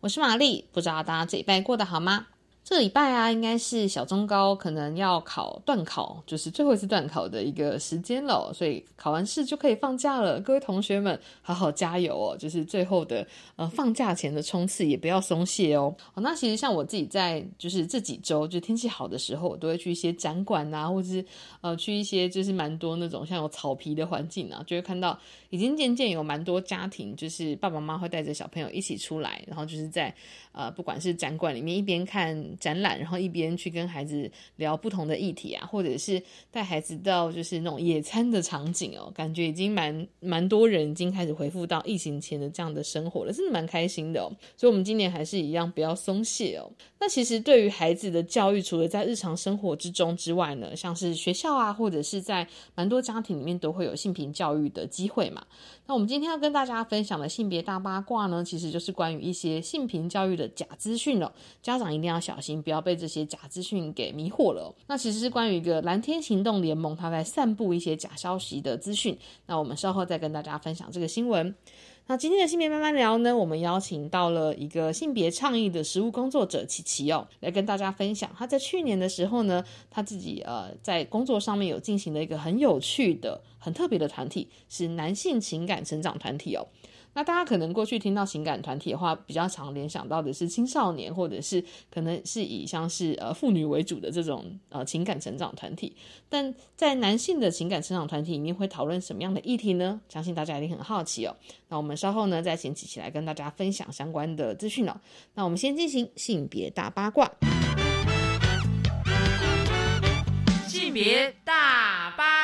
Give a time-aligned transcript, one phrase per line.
[0.00, 0.64] 我是玛丽。
[0.72, 2.26] 不知道大家这礼拜过得好吗？
[2.68, 10.40] 这礼拜啊，应该是小中高可能要考段考，就是最后一次段考的一个时间了，所以考完试就可以放假了。
[10.40, 12.36] 各位同学们，好好加油哦！
[12.36, 13.24] 就是最后的
[13.54, 15.94] 呃放假前的冲刺，也不要松懈哦。
[16.14, 21.24] 哦，那其实像我自己在就是这几周，就天气好的时候，我都会去一些展馆啊，或者是
[21.60, 25.16] 呃去一些就是蛮多那种像有草皮的环境啊，就会看到
[25.56, 30.14] 已经渐渐有蛮多家庭，就是爸爸妈妈会带着小朋友一起出来，然后就是在
[30.52, 32.26] 呃不管是展馆里面一边看。
[32.60, 44.26] 展览，然后一边去跟孩子聊不同的议题啊，或者是带孩子到就是那种野餐的场景哦，感觉已经蛮蛮多人已经开始回复到疫情前的这样的生活了，真的蛮开心的哦。
[44.56, 46.68] 所以，我们今年还是一样不要松懈哦。
[46.98, 55.45] 那其实对于孩子的教育，除了在日常生活之中之外呢，像是学校啊，或者是在蛮多家庭里面都会有性平教育的机会嘛。
[55.86, 61.32] 那我们今天要跟大家分享的性别大八卦呢，其实就是关于一些性平教育的假资讯了。
[61.62, 64.74] 家长一定要小心，不要被这些假资讯给迷惑了。
[64.88, 69.16] 那其实是关于一个蓝天行动联盟，他在散布一些假消息的资讯。
[69.46, 71.54] 那我们稍后再跟大家分享这个新闻。
[72.08, 78.30] 那今天的性别慢慢聊呢，我们邀请到了一个性别倡议的实务工作者琪琪哦，来跟大家分享。
[78.38, 86.64] 他在去年的时候呢，他自己呃在工作上面有进行了一个很有趣的、很特别的团体，是男性情感成长团体哦。
[87.16, 95.96] 那大家可能过去听到情感团体的话，比较常联想到的是青少年，或者是可能是以像是呃妇女为主的这种呃情感成长团体。
[96.28, 99.98] 但在男性的情感成长团体里面，会讨论什么样的议题呢？
[100.10, 101.34] 相信大家一定很好奇哦。
[101.70, 105.00] 那我们稍后呢，再请琪琪来跟大家分享相关的资讯哦。
[105.32, 107.32] 那我们先进行性别大八卦，
[110.68, 112.35] 性别大八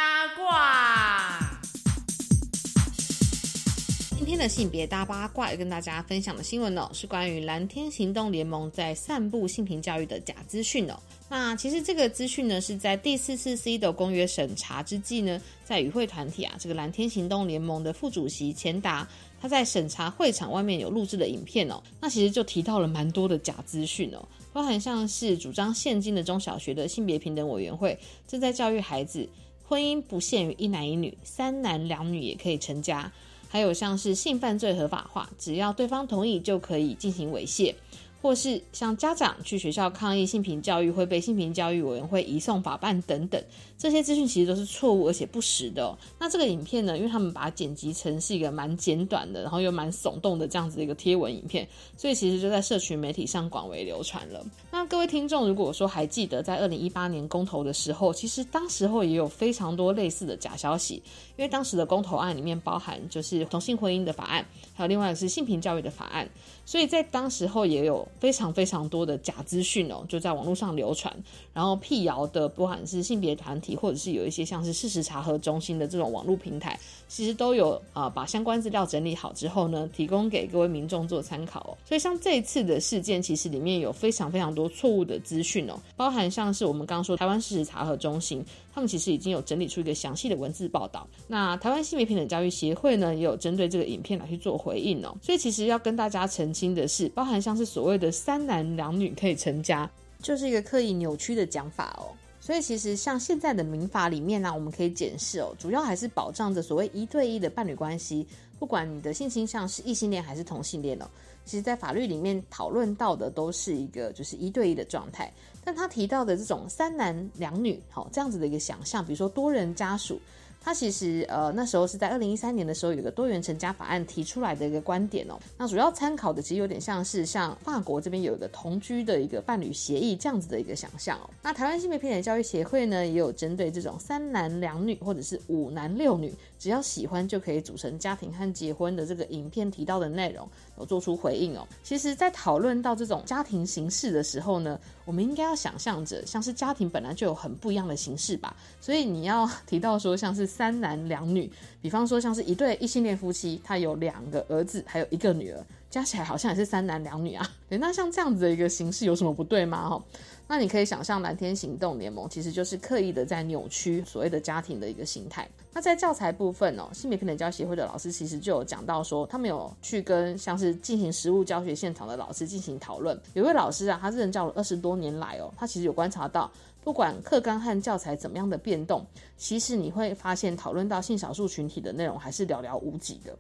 [4.33, 10.99] 天的性别大八卦要跟大家分享的新闻哦，是关于蓝天行动联盟在散布性平教育的假资讯哦。
[11.29, 19.07] 那其实这个资讯呢，是在第四次 C 的公约审查之际呢，在与会团体啊，这个蓝天行动联盟的副主席钱达，
[19.39, 21.83] 他在审查会场外面有录制的影片哦。
[22.01, 29.29] 那其实就提到了蛮多的假资讯哦，包含像是主张现今的中小学的性别平等委员会正在教育孩子，
[29.63, 33.13] 婚姻不限于一男一女，三男两女也可以成家。
[33.53, 37.75] 还有像是性犯罪合法化，只要对方同意就可以进行猥亵，
[38.23, 43.39] 或是像家长去学校抗议性平教育会被性平教育委员会移送法办等等，
[43.83, 45.99] 这些资讯其实都是错误而且不实的。
[46.17, 51.67] 那这个影片呢，因为他们把它剪辑成是一个蛮简短的，然后又蛮耸动的这样子的一个贴文影片，
[51.97, 54.41] 所以其实就在社群媒体上广为流传了。
[54.71, 61.03] 那各位听众，如果说还记得在二零一八年公投的时候，其实当时候也有非常多类似的假消息。
[61.37, 66.29] 因为当时的公投案里面包含就是同性婚姻的法案，还有另外是性平教育的法案，
[66.65, 71.13] 所以在当时候也有非常非常多的假资讯哦，就在网络上流传，
[71.53, 76.79] 然后辟谣的，不管是性别团体，或者是有一些像是事实查核中心的这种网络平台，
[77.09, 81.77] 其实都有啊把相关资料整理好之后呢，提供给各位民众做参考哦。
[81.87, 88.45] 所以像这一次的事件，其实里面有非常非常多错误的资讯哦，包含像是我们刚刚说台湾事实查核中心。
[88.75, 91.07] 他们其实已经有整理出一个详细的文字报道。
[91.29, 95.15] 那台湾性别平等教育协会呢，也有针对这个影片来去做回应哦。
[95.21, 99.91] 所以其实要跟大家澄清的是，包含像是所谓的三男两女可以成家，
[100.23, 102.17] 就是一个刻意扭曲的讲法哦。
[102.43, 108.27] 所以其实像现在的民法里面呢，我们可以检视哦，主要还是保障着所谓一对一的伴侣关系，
[108.59, 111.07] 不管你的性倾向是异性恋还是同性恋哦。
[111.45, 115.33] 其实，在法律里面讨论到的都是一个就是一对一的状态。
[115.63, 120.21] 但他提到的这种三男两女，好这样子的一个想象，比如说多人家属。
[120.65, 131.29] 他其实呃那时候是在二零一三年的时候有个多元成家法案提出来的一个观点哦，那主要参考的其实有点像是像法国这边有一个同居的一个伴侣协议这样子的一个想象哦。
[131.43, 136.33] 那台湾性别平等教育协会呢也有针对这种三男两女或者是五男六女，
[136.63, 140.49] 只要喜欢就可以组成家庭和结婚的这个影片提到的内容
[140.79, 141.67] 有做出回应哦。
[141.83, 150.53] 其实，在讨论到这种家庭形式的时候呢，我们应该要想象着像是家庭本来就有很不一样的形式吧，所以你要提到说像是。
[150.53, 151.51] 三男两女，
[151.81, 155.65] 比方说像是一对异性恋夫妻，他有两个儿子，还有一个女儿。
[155.89, 157.51] 加起来好像也是三男两女啊。
[157.69, 159.89] 对，那像这样子的一个形式有什么不对吗？
[159.89, 160.05] 哈，
[160.49, 165.49] 那你可以想象蓝天行动联盟其实就是刻意的在扭曲所谓的家庭的一个形态。
[165.73, 173.19] 那在教材部分哦，性别平等教协会的老师其实就有讲到说，他们有去跟像是进行实物教学现场的老师进行讨论。
[173.33, 176.51] 有一位老师啊，他任教了二十多年来哦，他其实有观察到。
[176.85, 179.07] 不管课纲和教材怎么样的变动，
[179.37, 183.33] 其实你会发现讨论到性少数群体的内容还是寥寥无几的。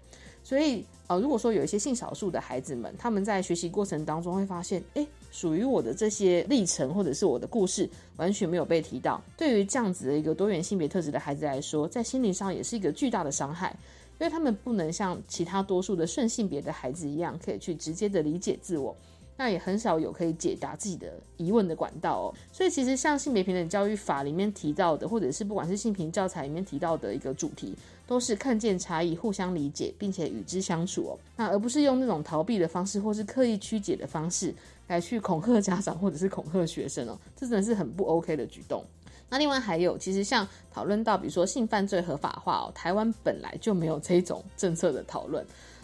[0.44, 7.88] 所以，呃，如果说有一些性少数的孩子们，他们在学习过程当中会发现，哎，属于我的这些历程或者是我的故事
[8.18, 9.20] 完全没有被提到。
[9.36, 13.74] 对于这样子的一个多元性别特质的孩子来说，在心理上也是一个巨大的伤害，
[14.20, 18.94] 因为他们不能像其他多数的顺性别的孩子一样，可以去直接的理解自我。
[19.34, 27.74] 那也很少有可以解答自己的疑问的管道哦，所以其实像性别平等教育法里面提到的，或者是不管是性平教材里面提到的一个主题，
[28.12, 31.18] 都是看见差异，互相理解，并且与之相处哦。
[31.34, 34.54] 那而不是用那种逃避的方式，或是刻意曲解的方式
[34.86, 38.84] 来去恐吓家长，或者是恐吓学生哦，这真的是很不 OK 的举动。
[39.30, 45.42] 那另外还有，其实像讨论到比如说性犯罪合法化哦，台湾本来就没有这种政策的讨论。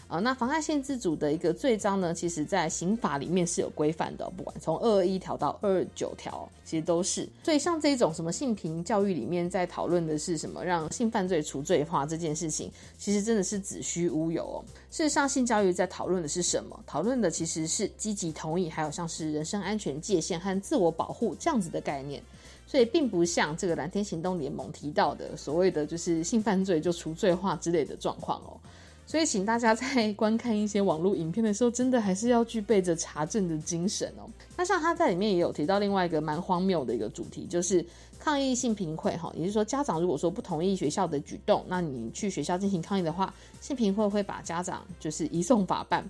[0.09, 7.29] 啊，那妨害性自主的一个罪章呢，其实在刑法里面是有规范的，不管从二二一条到二二九条，其实都是。
[7.45, 14.65] 所以像这种什么性平教育里面在讨论的是什么，让性犯罪除罪化这件事情，其实真的是子虚乌有哦。
[14.91, 16.81] 事实上，性教育在讨论的是什么？
[16.87, 22.23] 讨论的其实是积极同意，还有像是人身安全界限和自我保护这样子的概念。
[22.67, 28.57] 所以并不像这个蓝天行动联盟提到的所谓的就是性犯罪就除罪化之类的状况哦。
[29.09, 34.29] 所以，请大家在观看一些网络影片的时候，真的还是要具备着查证的精神哦。
[34.55, 37.83] 那像他在里面也有提到另外一个蛮荒谬的一个主题，就是
[38.19, 43.33] 抗议性平会哈，也就是说，家长如果说不同意学校的举动，那你去学校进行抗议的话，
[43.63, 46.05] 性贫会会把家长就是移送法办。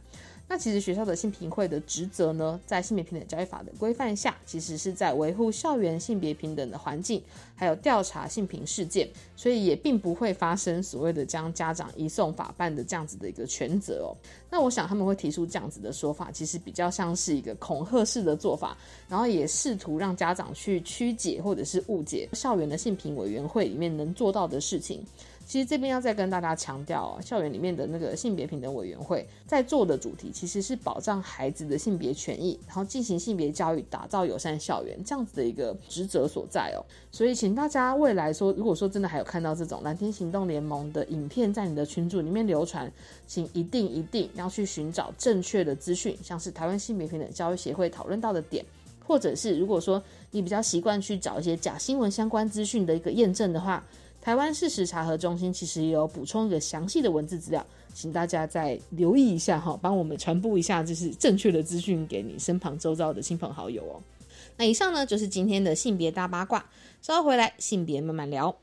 [0.50, 7.22] 那其实学校的性平会的职责呢，在性别平等教育法的规范下，其实是在维护校园性别平等的环境，
[7.54, 9.06] 还有调查性平事件，
[9.36, 14.16] 所以也并不会发生所谓的将家长移送法办的这样子的一个权责哦。
[14.50, 18.74] 那我想他们会提出这样子的说法，其实比较像是一个恐吓式的做法，
[19.06, 25.04] 然后也试图让家长去曲解或者是误解校园的性平委员会里面能做到的事情。
[25.48, 36.84] 其实这边要再跟大家强调，校园里面的那个性别平等委员会在做的主题其实是保障孩子的性别权益，然后进行性别教育，打造友善校园这样子的一个职责所在哦。
[37.10, 42.92] 所以，请大家未来说，如果说真的还有看到这种蓝天行动联盟的影片在你的群组里面流传，
[43.26, 48.62] 请一定一定要去寻找正确的资讯，像是台湾性别平等教育协会讨论到的点，
[49.06, 53.82] 或者是如果说你比较习惯去找一些假新闻相关资讯的一个验证的话。
[54.28, 64.02] 台湾事实查核中心其实也有补充一个详细的文字资料，请大家再留意一下哈，帮我们传播一下就是正确的资讯给你身旁周遭的亲朋好友哦。
[64.58, 66.62] 那以上呢就是今天的性别大八卦，
[67.00, 68.54] 稍后回来性别慢慢聊。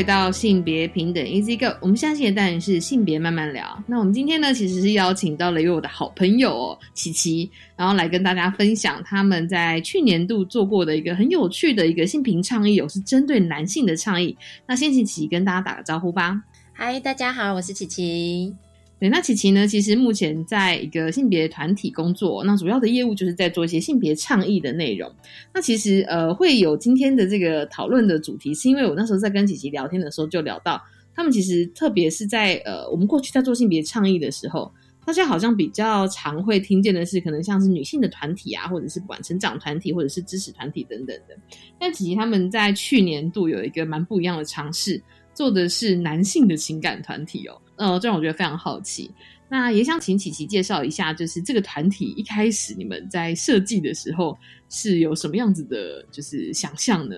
[0.00, 3.84] 回到性别平等 Easy Go，我们相信的当然是性别慢慢聊。
[3.86, 14.34] 那我们今天呢，其实是邀请到了一位我的好朋友，琪琪，然后来跟大家分享他们在去年度做过的一个很有趣的一个性平倡议有，是针对男性的倡议。
[14.66, 16.42] 那先请琪琪跟大家打个招呼吧。
[16.72, 18.54] 嗨，大家好，我是琪琪。
[19.00, 19.66] 对，那琪琪呢？
[19.66, 25.10] 其实目前在一个性别团体工作，那主要的业务就是在做一些性别倡议的内容。
[25.54, 30.78] 那其实呃，会有今天的这个讨论的主题，是因为我那时候在跟琪琪聊天的时候就聊到，
[31.14, 34.70] 他们其实特别是在呃，我们过去在做性别倡议的时候，
[35.06, 41.34] 大家好像比较常会听见的是，可能像是女性的团体啊，或者是管成长团体，或者是知识团体等等的。
[41.78, 45.02] 但琪琪他们在去年度有一个蛮不一样的尝试，
[45.32, 47.58] 做的是男性的情感团体哦。
[47.80, 49.10] 呃，这让我觉得非常好奇。
[49.48, 57.16] 那也想请琪琪介绍一下，就是这个团体一开始你们在设计的时候是有什么样子的，就是想象呢？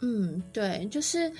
[0.00, 1.30] 嗯，对，就是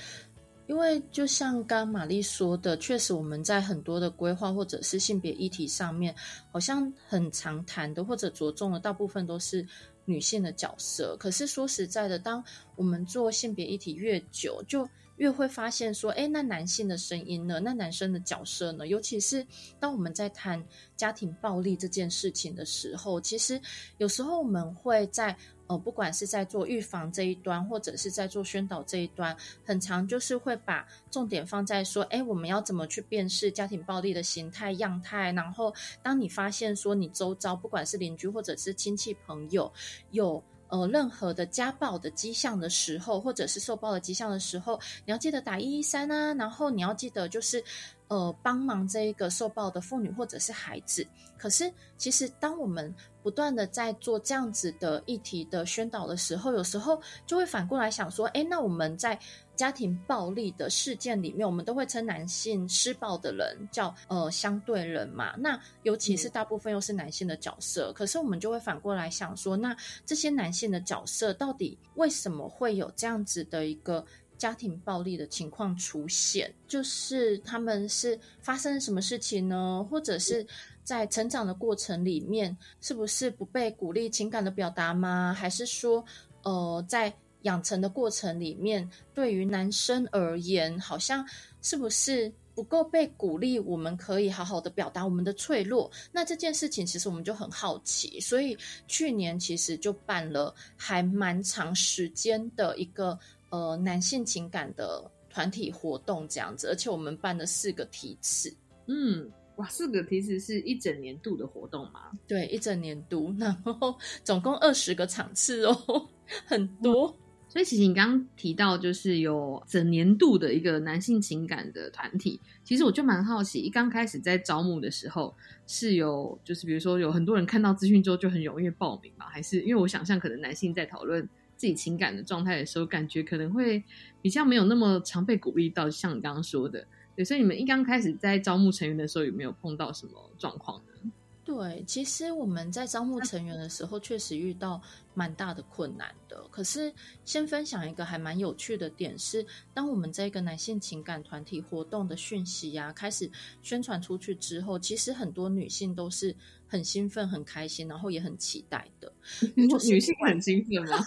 [0.67, 6.15] 因为就像刚玛丽说的，确实我们在很多的规划或者是性别议题上面，
[6.53, 9.67] 好像很常谈的或者着重的大部分都是
[10.05, 11.17] 女性的角色。
[11.19, 12.45] 可是说实在的，当
[12.77, 14.87] 我们做性别议题越久，就
[15.21, 17.61] 越会发现说，哎，那男性的声音呢？
[17.61, 18.87] 那男生的角色呢？
[18.87, 19.47] 尤其是
[19.79, 20.65] 当我们在谈
[20.97, 23.61] 家庭暴力这件事情的时候，其实
[23.99, 25.37] 有时候我们会在
[25.67, 35.33] 呃，不管是在做预防这一端，或者是在做宣导这一端，很常就是会把重点放在说，哎，我们要怎么去辨识家庭暴力的形态样态？
[35.33, 39.71] 然后，当你发现说你周遭不管是邻居或者是亲戚朋友
[40.13, 40.43] 有。
[40.71, 47.63] 呃，任何的家暴的迹象的时候，或者是受暴的迹象的时候，你要记得打一一三啊，然后你要记得就是，
[48.09, 51.07] 呃，帮忙这一个受暴的妇女或者是孩子。
[51.37, 59.19] 可是，其实当我们不断的在做这样子的议题的宣导的时候，有时候就会反过来想说，哎，那我们在。
[59.61, 65.37] 家庭暴力的事件里面，我们都会称男性施暴的人叫呃相对人嘛。
[65.37, 69.77] 那尤其是大部分又是男性的角色，可是我们就会反过来想说，那
[70.07, 74.03] 这些男性的角色到底为什么会有这样子的一个
[74.39, 76.51] 家庭暴力的情况出现？
[76.67, 79.87] 就是他们是发生了什么事情呢？
[79.91, 80.47] 或者是
[80.83, 85.35] 在成长的过程里面，是不是不被鼓励情感的表达吗？
[85.37, 86.03] 还是说
[86.45, 87.15] 呃在？
[87.43, 91.27] 养成的过程里面，对于男生而言，好像
[91.63, 93.59] 是不是不够被鼓励？
[93.59, 95.91] 我们可以好好的表达我们的脆弱。
[96.13, 98.57] 那这件事情其实我们就很好奇，所以
[98.87, 103.19] 去年其实就办了还蛮长时间的一个
[103.49, 108.55] 呃男性情感的团体活动这样子，而且我们办了四个题次。
[108.87, 112.11] 嗯，哇，四个题次是一整年度的活动吗？
[112.27, 116.09] 对，一整年度，然后总共二十个场次哦，
[116.45, 117.17] 很多。
[117.51, 122.41] 所以，其实你刚刚提到，就是有整年度的一个男性情感的团体。
[122.63, 125.35] 其实我就蛮好奇，一刚开始在招募的时候，
[125.67, 129.27] 是有就是比如说有很多人看到资讯之后就很踊跃报名嘛？
[129.29, 133.83] 还是因为我想象可能男性在讨论自己情感的状态的时候，感觉可能会
[134.23, 136.87] 比较没有那么常被鼓励到，像你刚刚说的。
[137.17, 141.11] 对，所以你们一刚开始在招募成员的时候，有没有碰到什么状况呢？
[141.51, 144.81] 对，其实我们在招募成员的时候，确实遇到
[145.15, 146.47] 蛮大的困难的。
[146.49, 146.93] 可是，
[147.25, 153.29] 先分享一个还蛮有趣的点是，当我们这个男性情感团体活动的讯息呀，开始
[153.63, 156.33] 宣传出去之后，其实很多女性都是
[156.69, 159.13] 很兴奋、很开心，然后也很期待的。
[159.57, 161.05] 女性很兴奋吗？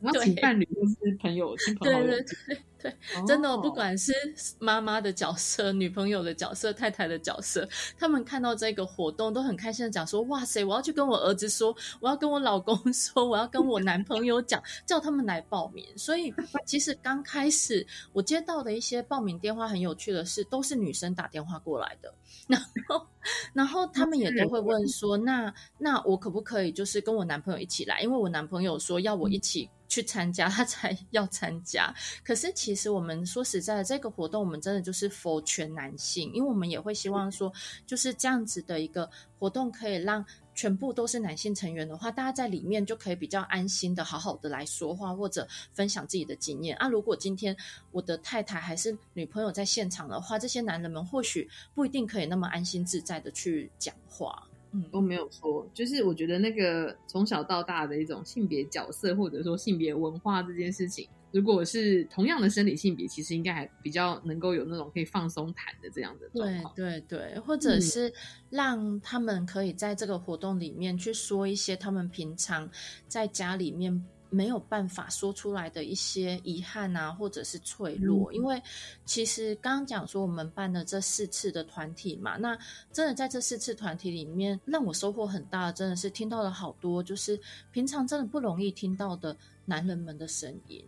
[0.00, 2.06] 然后请伴侣或是朋友、亲朋好友。
[2.06, 2.94] 对对对对，
[3.26, 4.12] 真的，不管是
[4.60, 16.32] 妈妈的角色、女朋友的角色、太太的角色，他们看到这个活动都很开心的讲说：“哇塞，我要去跟我儿子说，我要跟我老公说，我要跟我男朋友讲，叫他们来报名。”所以，
[16.64, 22.14] 其实刚开始我接到的一些报名电话，很有趣的是，都是女生打电话过来的。
[22.46, 23.06] 然后，
[23.52, 28.00] 然后他们也都会问说：“那那我可不可以就是跟我男朋友一起来？
[28.02, 31.92] 因为我男朋友说要我一起。”去参加， 他才要参加。
[32.22, 37.52] 可是其实我们说实在的，这个活动我们真的就是否全男性，因为我们也会希望说，
[37.86, 46.88] 就是这样子的一个活动，可以让全部都是男性成员的话，大家在里面就可以比较安心的好好的来说话或者分享自己的经验啊。
[46.88, 47.56] 如果今天
[47.92, 54.47] 我的太太还是女朋友在现场的话，这些男人们或许不一定可以那么安心自在的去讲话。
[54.72, 68.12] 嗯，都没有说，就是我觉得那个从小到大的一种性别角色，或者说性别文化这件事情，如果是同样的生理性别，其实应该还比较能够有那种可以放松谈的这样的状对对，或者是
[68.50, 72.70] 让他们可以在这个活动里面去说一些他们平常
[73.06, 74.04] 在家里面。
[74.30, 78.62] 没有办法说出来的一些遗憾啊，或者是脆弱，因为
[79.04, 82.58] 其实刚刚讲说我们办的这四次的团体嘛，那
[82.92, 87.40] 真的在这四次团体里面，让我收获很大，真的是听到了好多，就是
[87.72, 90.84] 平常真的不容易听到的男人们的声音。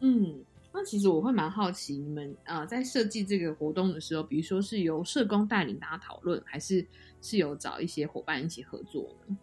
[0.00, 6.84] 嗯，那其实我会蛮好奇，你们呃在设计这个活动的时候，比如说是由社工带领大家讨论，还是
[7.20, 9.36] 是有找一些伙伴一起合作呢？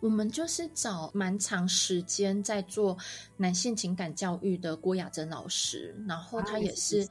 [0.00, 2.96] 我们就是找蛮长时间在做
[3.36, 7.06] 男性情感教育的郭雅珍老师，然后他也是，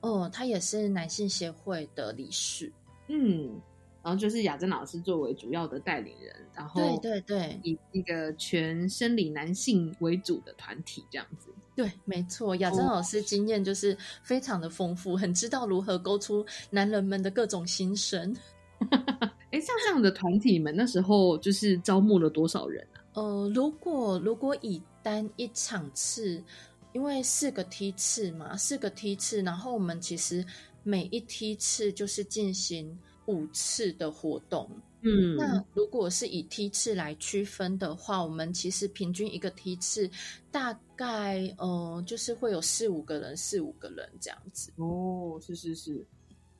[0.00, 2.72] 哦，他也是男性协会的理事。
[3.08, 3.60] 嗯，
[4.02, 11.48] 然后就是雅珍老师作为主要的带领人，然后对对对，以一个全生理男性为主的团体这样子。
[11.74, 18.34] 对，没错，雅珍老师经验就是非常的丰富，很知道如何勾出男人们的各种心声。
[19.56, 23.00] 哎，像这样的团体们，那时候就是招募了多少人啊？
[23.14, 26.42] 呃，如果如果以单一场次，
[26.92, 30.44] 因为四个梯次嘛，四个梯次，然后我们其实
[30.82, 32.94] 每一梯次就是进行
[33.28, 34.70] 五次的活动。
[35.00, 40.10] 嗯，那如果是以梯次来区分的话，我们其实平均一个梯次
[40.50, 44.70] 大概呃，就是会有四五个人，四五个人这样子。
[44.76, 46.04] 哦，是是是，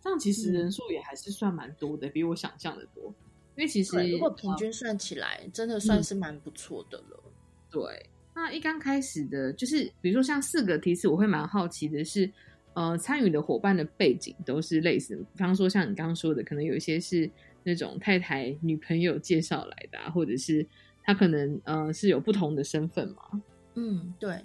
[0.06, 3.12] 这样其实人数也还是算蛮多的，比我想象的多。
[3.56, 7.20] 因为其实，如果平均算起来，真的算是蛮不错的了。
[7.68, 12.30] 对，那一刚开始的，就是比如说像四个梯次，我会蛮好奇的是，
[12.74, 17.28] 呃，参与的伙伴的背景都是类似，比方说像你刚刚说的，可能有一些是
[17.64, 20.64] 那种太太、女朋友介绍来的、啊，或者是
[21.02, 23.42] 他可能呃是有不同的身份嘛。
[23.74, 24.40] 嗯，对，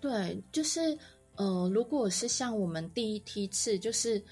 [0.00, 0.96] 对，就是
[1.34, 4.22] 呃，如果是像我们第一梯次，就是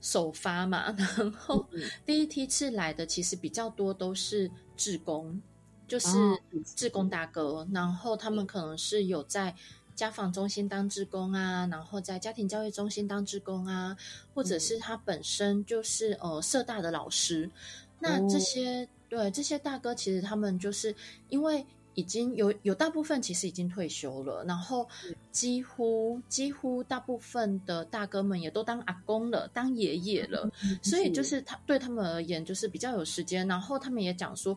[0.00, 1.66] 首发嘛， 然后
[2.04, 5.40] 第一梯次来的其实比较多都是志工，
[5.88, 6.38] 就是哦
[6.74, 9.54] 志工大哥，然后他们可能是有在
[9.94, 13.96] 家访中心当志工啊，然后在家庭教育中心当志工啊，
[14.34, 17.50] 或者是他本身就是呃社大的老师，
[17.98, 18.38] 那这哦。
[18.38, 20.94] 些、对这些大哥，其实他们就是
[21.28, 21.64] 因为
[21.96, 24.88] 已经有有大部分其实已经退休了，然后
[25.32, 30.48] 几乎几乎大部分的大哥们也都当阿公了，当爷爷了，
[30.80, 34.56] 所以就是他对他们而言就是比较有时间，然后他们也讲说。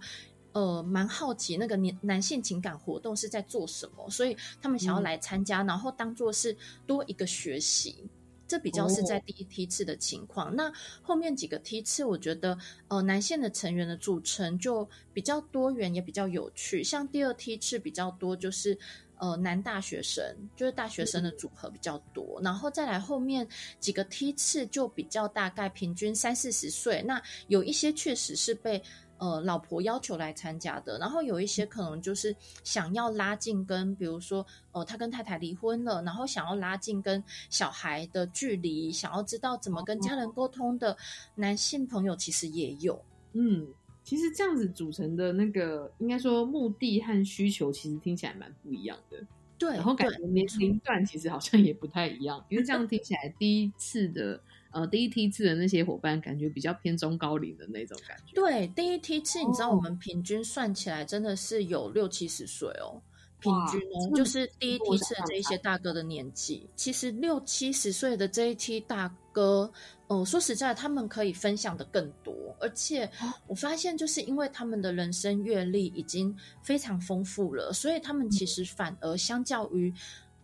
[0.51, 8.03] 呃，蛮好奇那个男男性情感活动是在做什么，所以他们想要来参加，然后当做是多一个学习。
[8.50, 10.54] 这比较是在第一梯次的情况。
[10.56, 12.58] 那后面几个梯次，我觉得
[12.88, 16.84] 呃，男性的成员的组成就比较多元，也比较有趣。
[16.84, 18.76] 像第二梯次比较多，就是
[19.18, 22.42] 呃男大学生，就是大学生的组合比较多。
[22.44, 23.48] 然后再来后面
[23.80, 27.04] 几个梯次就比较大概平均三四十岁。
[27.04, 28.82] 那有一些确实是被。
[29.19, 40.97] 呃，老婆要求来参加的，然后有一些可能就是想要拉近跟，比如说，呃，他跟太太离婚了，然后想要拉近跟小孩的距离，想要知道怎么跟家人沟通的
[41.36, 42.99] 男性朋友，其实也有。
[43.34, 43.67] 嗯，
[44.03, 49.17] 其实这样子组成的那个，应该说目的和需求，其实听起来蛮不一样的。
[49.58, 54.39] 对，然后感觉年龄段其实好像也不太一样，因为这样听起来，第一次的
[54.71, 58.34] 呃第一梯次的那些伙伴，感觉比较偏中高龄的那种感觉。
[58.34, 63.01] 对，第一梯次，你知道我们平均算起来真的是有六七十岁哦。
[63.41, 69.71] 平均哦，就是第一梯次的这一些大哥的年纪，其实六七十岁的这一梯大哥，
[70.08, 73.10] 哦，说实在，他们可以分享的更多，而且
[73.47, 79.93] 我发现，就是因为他们的人生阅历已经非常丰富了，所以他们其实反而相较于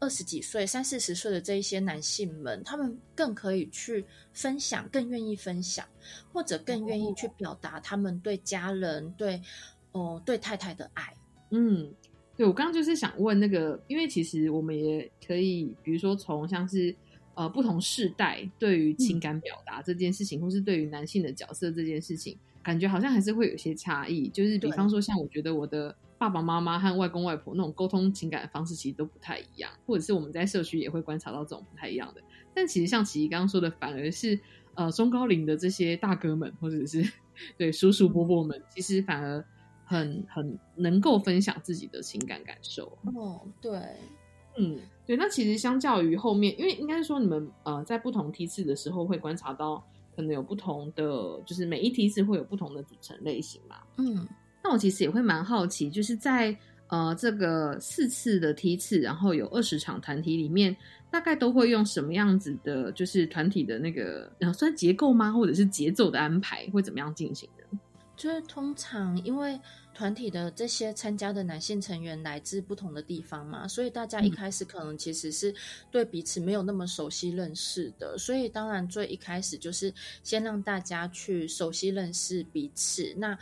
[0.06, 5.84] 二十几岁、三四十岁的这一些男性们，他们更可以去分享，更愿意分享，
[6.32, 9.41] 或者更愿意去表达他们对家人、对
[9.94, 11.12] 哦、对太太的爱。
[11.50, 11.91] 嗯，
[12.38, 16.96] 对我刚刚就是想问那个，因为其实我们也可以，比如说从像是
[17.34, 24.30] 呃不同世代对于情感表达这件事情，或是对于男性的角色这件事情，感觉好像还是会有些差异。
[24.30, 32.21] 就是比方说，像我觉得我的爸爸妈妈和外公外婆那种沟通情感的方式，其实都不太一样，或者是我们在社区也会观察到这种不太一样的。
[32.54, 34.39] 但其实像琪琪刚刚说的，反而是
[34.75, 37.06] 呃中高龄的这些大哥们，或者是
[37.58, 39.43] 对叔叔伯伯们，其实反而
[39.84, 42.97] 很很能够分享自己的情感感受。
[43.13, 43.78] 哦，对，
[44.58, 45.17] 嗯，对。
[45.17, 53.82] 那其实相较于后面，因为应该是说你们呃在不同梯次的时候会观察到，可能有不同的，就是每一梯次会有不同的组成类型嘛。
[53.97, 54.25] 嗯
[54.65, 60.75] 那我其实也会蛮好奇，就是在呃这个四次的梯次，然后有二十场团体里面，
[61.12, 67.78] 大概都会用什么样子的，就是团体的那个然后算结构吗，或者是节奏的安排，会怎么样进行的？
[68.17, 69.60] 就是通常因为
[69.93, 75.54] 团体的这些参加的男性成员来自不同的地方嘛，所以大家一开始可能其实是
[75.91, 83.13] 对彼此没有那么熟悉认识的，所以当然最一开始就是先让大家去熟悉认识彼此。
[83.17, 83.38] 那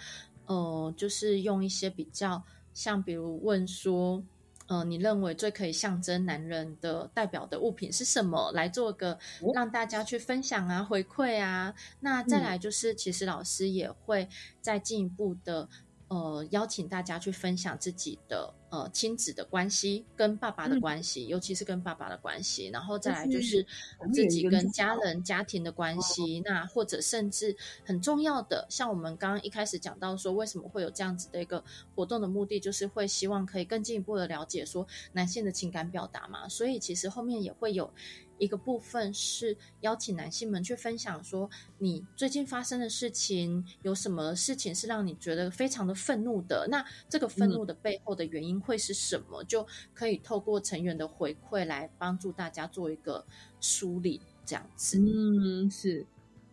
[0.45, 4.23] 呃，就是用一些比较像比如问说。
[4.67, 8.49] 呃，你认为最可以象征男人的代表的物品是什么？
[8.53, 9.19] 来做个
[9.53, 11.75] 让大家去分享啊、回馈啊。
[11.99, 14.29] 那再来就是，其实老师也会
[14.61, 15.67] 再进一步的。
[16.13, 23.65] 呃，邀请大家去分享自己的呃亲子的关系，跟爸爸的关系，尤其是跟爸爸的关系，然后再来就是
[24.13, 31.63] 自己跟家人、家庭的关系，那或者甚至很重要的，像我们刚刚一开始讲到说，为什么会有这样子的一个
[31.95, 37.91] 活动的目的，就是会希望可以更进一步的了解说男性的情感表达嘛，所以其实后面也会有。
[38.37, 46.67] 一个部分是邀请男性们去分享，说你最近发生的事情，有什么事情是让你觉得非常的愤怒的？
[46.69, 49.43] 那这个愤怒的背后的原因会是什么？
[49.45, 53.25] 就可以透过成员的回馈来帮助大家做一个
[53.61, 54.99] 梳理，这样子。
[54.99, 56.05] 嗯，是。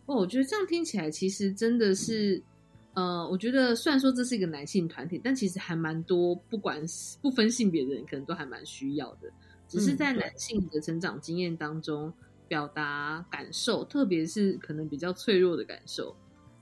[0.05, 2.41] 哦，我觉得这样听起来其实真的是，
[2.93, 9.31] 呃，我觉得虽然说这是一个男性团体，但其实还蛮多，不管是不分性别的人，可能都还蛮需要的。
[9.71, 12.11] 只是在男性的成长经验当中，
[12.45, 16.13] 表达感受，特别是可能比较脆弱的感受，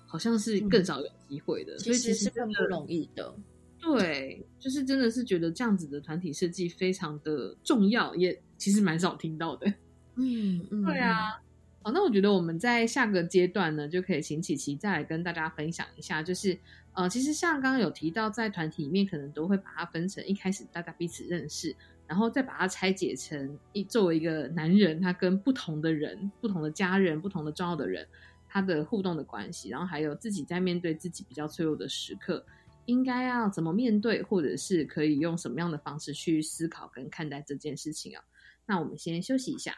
[0.05, 1.75] 好像是更少有机会的。
[1.79, 3.33] 所以其实更不容易的。
[3.79, 9.65] 对，就是真的是觉得这样子的团体设计非常的重要，也其实蛮少听到的。
[10.15, 11.41] 嗯嗯，对啊。
[11.81, 16.59] 好，那我觉得我们在下个阶段呢，就可以请琪琪再来跟大家分享一下，就是
[16.93, 21.75] 呃，其实像刚刚有提到，在团体里面可能都会把它分成一开始大家彼此认识。
[22.09, 28.07] 然后再把它拆解成一作为一个男人，他跟不同的人、不同的家人、不同的重要的人，
[28.47, 32.43] 他的互动的关系，然后还有自己在面对自己比较脆弱的时刻，
[32.87, 38.23] 应该要怎么面对，或者是可以用什么样的方式去思考跟看待这件事情啊？
[38.65, 39.77] 那我们先休息一下。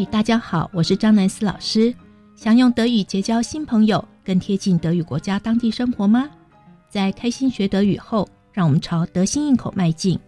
[0.00, 1.94] 嗨，大家好，我是张南思老师。
[2.34, 6.26] 想用德语结交新朋友，更贴近德语国家当地生活吗？
[6.88, 10.18] 在开心学德语后，让我们朝德心应口迈进。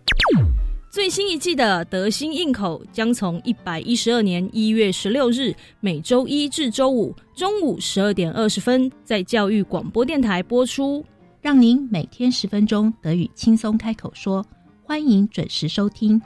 [0.90, 11.02] 最新一季的德心应口将从一百一十二年一月十六日每周一至周五中午十二点二十分在教育广播电台播出，
[11.40, 14.44] 让您每天十分钟德语轻松开口说。
[14.82, 16.20] 欢迎准时收听。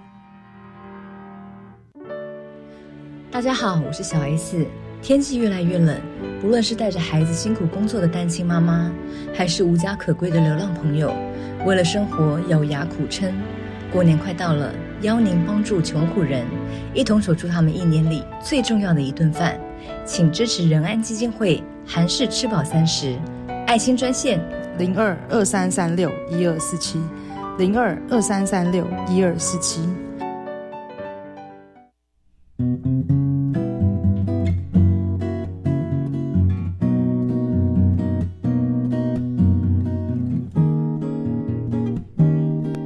[3.37, 4.67] 大家好，我是小 S。
[5.03, 5.95] 天气越来越冷，
[6.41, 8.91] 不论是带着孩子辛苦工作的单亲妈妈，
[9.35, 11.15] 还是无家可归的流浪朋友，
[11.67, 13.31] 为了生活咬牙苦撑。
[13.93, 14.73] 过年快到了，
[15.03, 16.47] 邀您帮助穷苦人，
[16.95, 19.55] 一同守住他们一年里最重要的一顿饭。
[20.07, 23.19] 请支持仁安基金会韩式吃饱三十
[23.67, 24.41] 爱心专线
[24.79, 26.99] 零二二三三六一二四七
[27.59, 29.87] 零二二三三六一二四七。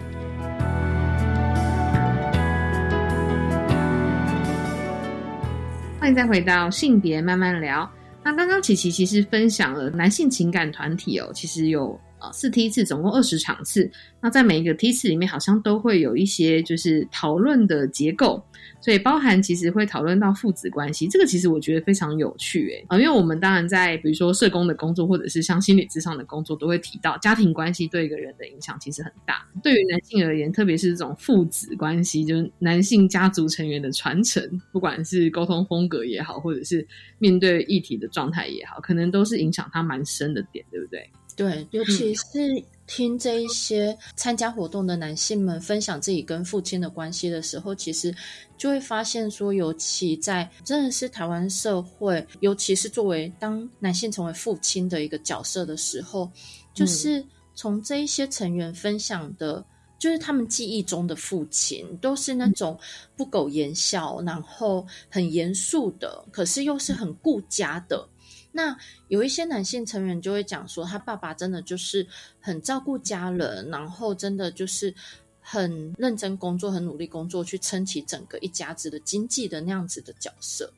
[6.00, 7.90] 欢迎再回到性别慢慢聊。
[8.24, 13.90] 那刚刚琪琪其实分享了男性情感团体哦，其实有呃四梯次，总共二十场次。
[14.22, 18.42] 那在每一个梯次里面，好像都会有一些就是讨论的结构，
[18.80, 21.06] 所以包含其实会讨论到父子关系。
[21.08, 29.46] 这个其实我觉得非常有趣诶啊，因为我们当然在比如说社工的工作，或者是像心理智商的工作，都会提到家庭关系对一个人的影响其实很大。
[29.62, 36.88] 对于男性而言，特别是这种父子关系，就是男性家族成员的传承，不管是沟通风格也好，或者是
[37.20, 41.10] 面对议题的状态也好，可能都是影响他蛮深的点，对不对？
[41.36, 48.14] 对，尤其是听这一些参加活动的男性们分享自己跟父亲的关系的时候，其实
[48.58, 56.30] 就会发现说，尤其在真的是台湾社会，尤其是作为当男性成为父亲的一个角色的时候，
[56.74, 59.66] 就是从这一些成员分享的。
[60.00, 62.78] 就是他们记忆中的父亲都是那种
[63.16, 68.06] 不苟言笑，然后很严肃的，可是又是很顾家的。
[68.54, 68.78] 那
[69.10, 72.08] 有一些男性成员就会讲说，他爸爸真的就是
[72.40, 74.94] 很照顾家人，然后真的就是
[75.42, 80.72] 很认真工作，很努力工作，去撑起整个一家子的经济的那样子的角色。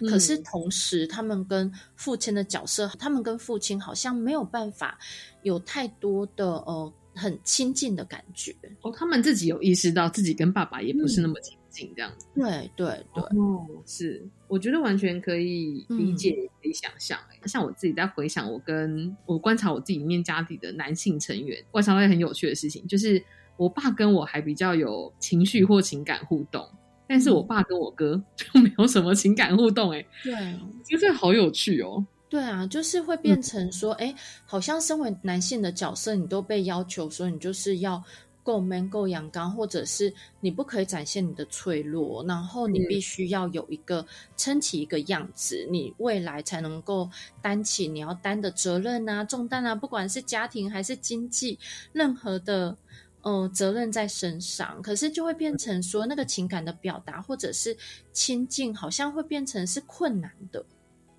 [0.00, 4.98] 可是同时，他们跟父亲的角色，他们跟父亲好像没有办法
[5.42, 8.56] 有太多的呃很亲近的感觉。
[8.80, 12.26] 哦，他们自己有意识到自己跟爸爸也不是那么亲近，这样子。
[12.34, 17.18] 对对对，哦，是，我觉得完全可以理解，也可以想象。
[17.30, 23.22] 哎，像我自己在回想，我跟我观察我自己面家里的男性成员，观察到很有趣的事情，就是
[23.56, 26.68] 我爸跟我还比较有情绪或情感互动，
[27.06, 29.92] 但是我爸跟我哥 就没有什么情感互动。
[29.92, 32.04] 哎，对，我觉得这好有趣哦。
[32.30, 34.14] 对啊，就是会变成说，哎、
[34.44, 38.04] 好像身为男性的角色，你都被要求说，你就是要
[38.48, 44.06] 够 man、够阳刚，或者是你不可以展现你的脆弱，然后你必须要有一个
[44.38, 47.10] 撑起一个样子，你未来才能够
[47.42, 51.58] 担起你要担的责任啊、重担啊，不管是家庭还是经济，
[51.92, 52.74] 任何的。
[53.22, 57.76] 呃，责任在身上，可是就会变成说，那个情感的表达或者是
[58.12, 60.64] 亲近，好像会变成是困难的。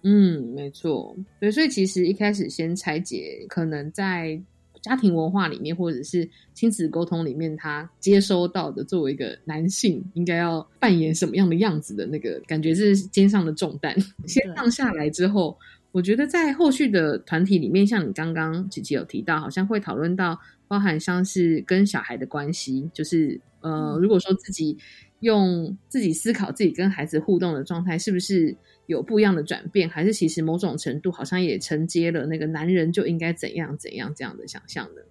[0.04, 4.42] 嗯，没错，对，所以其实一开始先拆解，可能在
[4.82, 13.96] 家庭文化里面或者是亲子沟通里面，他接收到的作为一个男性应该要扮演什么样的样子的那个感觉是肩上的重担，
[14.28, 15.58] 先放下来之后。
[15.92, 24.78] 我觉得在后续的团体里面，像你刚刚琪琪有提到，好像会讨论到包含像是跟小孩的关系，就是呃，如果说自己
[25.20, 28.56] 用自己思考自己跟孩子互动的状态，是不是
[28.86, 35.04] 有不一样的转变，还是其实某种程度好像也承接了那个男人就应该怎样怎样这样的想象的？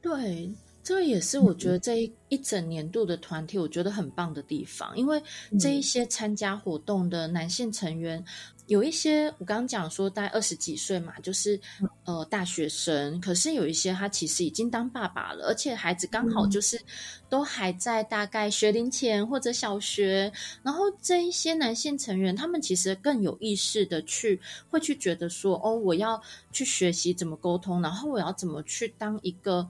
[0.00, 0.52] 对。
[0.82, 5.22] 这个也是我觉得这一一整年度的团体，我觉得很棒的地方，因为
[5.60, 8.24] 这一些参加活动的男性成员，
[8.70, 11.60] 有一些我刚刚讲说大概二十几岁嘛，就是
[12.04, 16.80] 呃大学生，可是有一些他其实已经当爸爸了，而且孩子刚好就是
[17.28, 29.68] 都还在大概学龄前或者小学，然后这一些男性成员，他们其实更有意识的去会去觉得说，哦，我要去学习怎么沟通，然后我要怎么去当一个。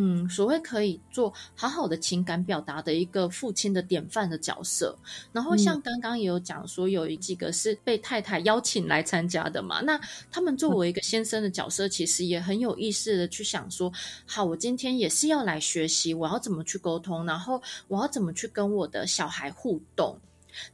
[0.00, 4.96] 嗯，所谓可以做好好的情感表达的一个父亲的典范的角色，
[5.32, 13.92] 然后像刚刚也有讲说，有几个是被太太邀请来参加的嘛，那他们作为一个先生的角色，其实也很有意识的去想说，
[14.24, 20.16] 好，我今天也是要来学习，我要怎么去沟通，然后我要怎么去跟我的小孩互动。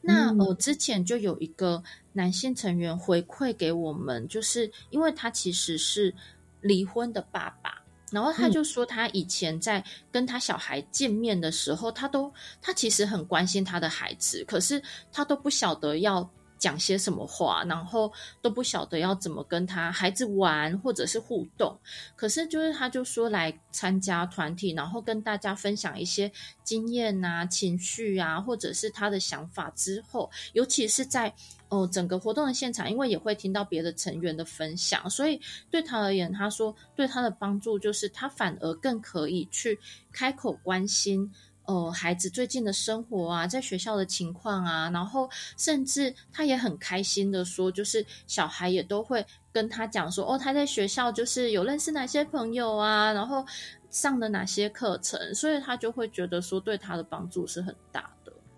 [0.02, 1.82] 那我之前就有一个
[2.12, 6.14] 男性成员回馈给我们，就是因为他其实是
[6.60, 7.83] 离婚的爸爸。
[8.10, 21.76] 然后他就说，他以前在跟他小孩见面的时候，他都他其实很关心他的孩子，可是他都不晓得要讲些什么话，然后都不晓得要怎么跟他孩子玩或者是互动。
[22.14, 26.30] 可是就是他就说来参加团体，然后跟大家分享一些
[26.62, 31.34] 经验啊、情绪啊，或者是他的想法之后，尤其是在。
[31.74, 35.40] 哦，整个活动的现场，因为也会听到别的成员的分享，所以
[35.72, 39.76] 对他而言，他说对他的帮助就是他反而更可以去
[40.12, 41.28] 开口关心，
[41.64, 53.44] 呃，孩子最近的生活啊，在学校的情况啊，然后甚至他也很开心的说，就是小孩也都会跟他讲说，哦，他在学校就是有认识哪些朋友啊，然后
[53.90, 58.08] 上的哪些课程，所以他就会觉得说对他的帮助是很大。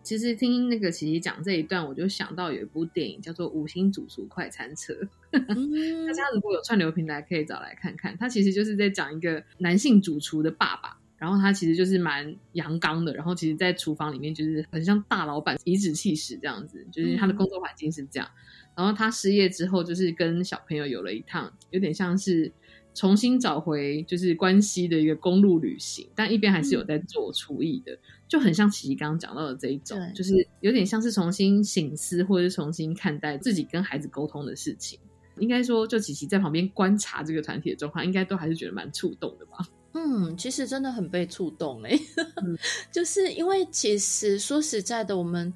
[0.07, 4.95] 其实听那个琪琪讲这一段，我就想到有一部电影叫做《五星主厨快餐车》，
[6.07, 8.17] 大家如果有串流平台可以找来看看。
[8.17, 18.31] 他其实就是在讲一个男性主厨的爸爸，然后他其实就是蛮阳刚的，然后其实，在厨房里面就是很像大老板，颐指气使这样子，就是他的工作环境是这样。
[18.77, 22.53] 然后他失业之后，就是跟小朋友有了一趟有点像是。
[22.97, 34.99] 重新找回就是关系的一个公路旅行，但一边还是有在做厨艺的，就很像琪琪刚刚讲到的这一种，就是有点像是重新醒思或者是重新看待自己跟孩子沟通的事情。
[35.39, 39.59] 应该说，就琪琪在旁边观察这个团体的状况，应该都还是觉得蛮触动的吧？
[39.93, 42.01] 嗯，其实真的很被触动哎，
[42.91, 45.53] 就是因为其实说实在的，我们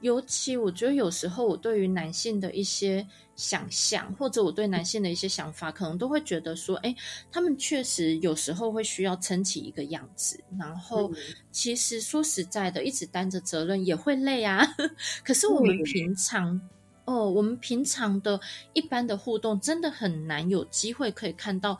[0.00, 3.06] 尤其我觉得有时候我对于男性的一些。
[3.34, 6.94] 想象或者我对男性的一些想法，可能都会觉得说，哎，
[7.30, 10.38] 他们确实有时候会需要撑起一个样子。
[10.58, 11.10] 然后，
[11.50, 14.62] 其实说实在的，一直担着责任也会累啊。
[15.24, 16.60] 可是我们平常，
[17.06, 18.38] 哦，我们平常的
[18.74, 21.78] 一般的互动，真的很难有机会可以看到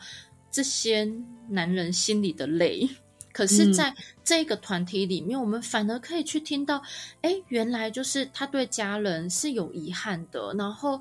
[0.50, 1.06] 这些
[1.50, 2.88] 男人心里的累。
[3.32, 6.82] 可是，在这个团体里面，我们反而可以去听到，
[7.20, 10.98] 哎，原来就是他对家人是有遗憾的，然后。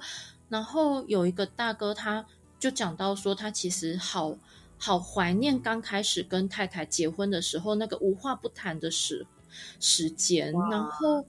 [0.52, 2.26] 然后有一个大哥，他
[2.60, 4.38] 就讲到说，他其实好
[4.78, 9.26] 好怀念刚开始跟太太结婚的时候那个无话不谈的时
[9.80, 10.52] 时间。
[10.70, 11.26] 然后，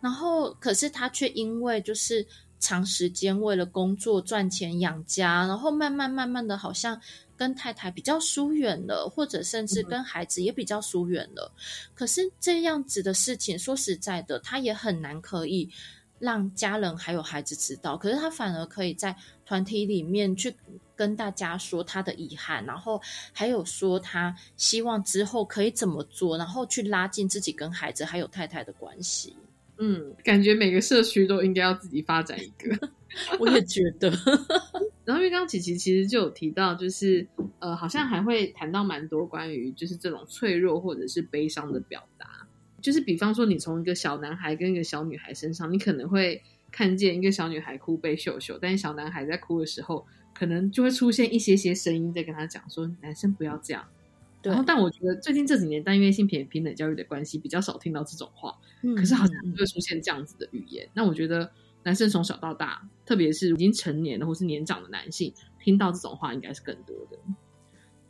[0.00, 2.26] 然后可是他却因为就是
[2.58, 6.98] 长时间为了工作赚钱养家，然后慢慢慢慢的好像
[7.36, 11.52] 跟太太比较疏远了，或者甚至跟孩子也比较疏远了。
[11.94, 15.68] 可是这样子的事情，说实在的，他也很难可以。
[16.18, 20.54] 让家人还有孩子知道，可是他反而可以在团体里面去
[20.94, 23.00] 跟大家说他的遗憾，然后
[23.32, 29.36] 还有说他希望之后可以怎么做，然后去拉近自己跟孩子还有太太的关系。
[29.78, 32.88] 嗯，感觉每个社区都应该要自己发展一个，
[33.38, 34.10] 我也觉得。
[35.04, 37.24] 然后因为刚刚琪琪其实就有提到，就是
[37.58, 42.45] 呃，好像还会谈到蛮多关于就是这种脆弱或者是悲伤的表达。
[42.80, 53.84] 就是比方说，你从一个小男孩跟一个小女孩身上，你可能会看见一个小女孩哭被秀秀，但是小男孩在哭的时候，可能就会出现一些些声音在跟他讲说：“男生不要这样。”
[54.42, 58.54] 然后，但我觉得最近这几年，但因为性平平等教育的关系，比较少听到这种话。
[58.82, 60.88] 嗯，可是好像会出现这样子的语言。
[60.94, 61.50] 那我觉得
[61.82, 67.18] 男生从小到大，特别是已经成年了或是年长的男性，听到这种话应该是更多的。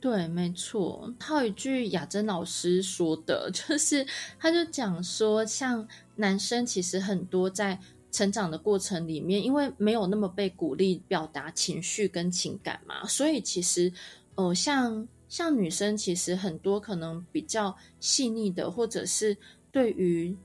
[0.06, 1.12] 对，没错。
[1.18, 4.06] 还有一句雅珍老师说的， 就是
[4.38, 5.84] 他就讲说，像
[6.14, 7.76] 男生其实很多在
[8.12, 13.92] 成长的过程里面，因为没有那么被鼓励表达情绪跟情感嘛，所以其实，
[14.36, 19.36] 呃，像像女生其实很多可能比较细腻的，或者是
[19.72, 20.36] 对于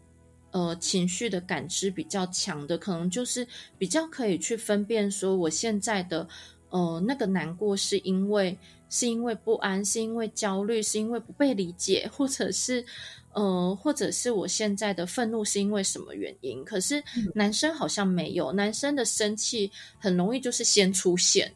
[0.49, 3.47] 呃情绪的感知比较强的，可能就是
[3.78, 6.28] 比较可以去分辨说，我现在的
[6.72, 8.57] 呃那个难过是因为
[8.92, 12.86] 是因为不安，是因为焦虑，是因为不被理解，或者是
[13.34, 16.64] 呃或者是我现在的愤怒是因为什么原因？
[16.64, 21.52] 可是男生好像没有，男生的生气很容易就是先出现，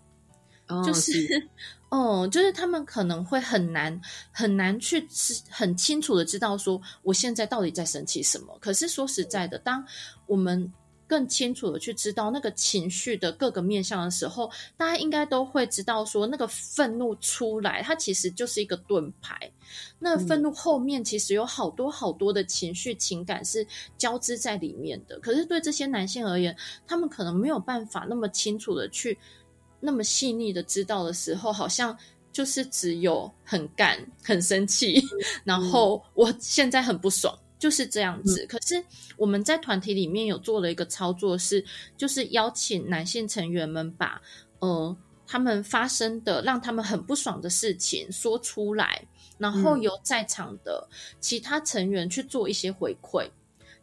[0.83, 1.11] 就是。
[1.89, 8.57] 哦，就是他们可能会很难很难去知很清楚的知道说我现在到底在生气什么。
[8.59, 9.85] 可是说实在的，当
[10.25, 10.69] 我们
[11.07, 19.51] 更清楚的去知道那个情绪的各个面向的时候，大家应该都会知道说那个愤怒出来，它其实就是一个盾牌。
[19.99, 23.65] 那愤怒后面其实有好多好多的情绪情感是
[23.97, 25.19] 交织在里面的。
[25.19, 26.55] 可是对这些男性而言，
[26.87, 29.17] 他们可能没有办法那么清楚的去。
[29.81, 31.95] 那么细腻的知道的时候，好像
[32.31, 34.99] 就是只有很干、很生气，
[35.43, 38.45] 然后我现在很不爽，就是这样子。
[38.47, 38.83] 可是
[39.17, 41.63] 我们在团体里面有做了一个操作，是
[41.97, 44.21] 就是邀请男性成员们把
[44.59, 44.95] 呃
[45.27, 50.87] 他们发生的让他们很不爽的事情说出来，然后由在场的
[51.19, 53.27] 其他成员去做一些回馈。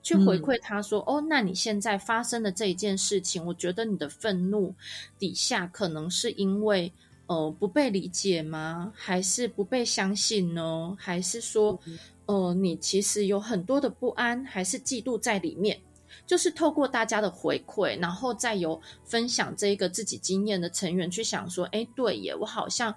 [0.04, 4.74] 去回馈他说：“哦，那你现在发生的这一件事情，我觉得你的愤怒
[5.16, 6.92] 底下可能是因为
[7.28, 8.92] 呃不被理解吗？
[8.96, 10.96] 还是不被相信呢？
[10.98, 11.78] 还是说
[12.26, 15.80] 呃你其实有很多的不安，还是嫉妒在里面？
[16.26, 22.94] 就是透过大家的回馈，然后再由分享这一个自己经验的成员去想说：，哎，对耶，我好像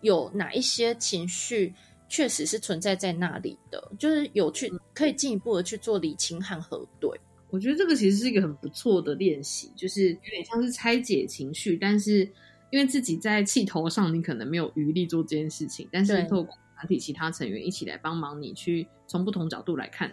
[0.00, 1.74] 有哪一些情绪。”
[2.08, 7.10] 确实是存在在那里的，就是有去可以进一步的去做理清和核对。
[7.50, 12.20] 我觉得这个其实是一个很不错的练习，就是有点像是拆解情绪，但是
[12.70, 20.12] 因为自己在气头上，你可能没有余力做这件事情，但是透过团体其他成员一起来帮忙你，去从不同角度来看，